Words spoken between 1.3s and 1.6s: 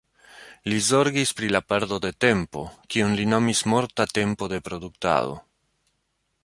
pri